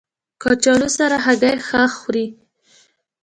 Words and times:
کچالو 0.43 0.89
سره 0.97 1.15
هګۍ 1.25 1.55
ښه 1.67 1.83
خوري 1.97 2.25